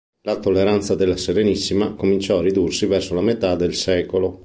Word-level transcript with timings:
La 0.23 0.39
tolleranza 0.39 0.95
della 0.95 1.15
Serenissima 1.15 1.93
cominciò 1.93 2.39
a 2.39 2.41
ridursi 2.41 2.87
verso 2.87 3.13
la 3.13 3.21
metà 3.21 3.53
del 3.53 3.75
secolo. 3.75 4.39